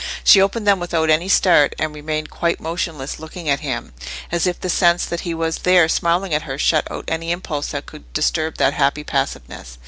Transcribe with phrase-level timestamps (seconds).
[0.23, 3.93] She opened them without any start, and remained quite motionless looking at him,
[4.31, 7.71] as if the sense that he was there smiling at her shut out any impulse
[7.71, 9.77] which could disturb that happy passiveness.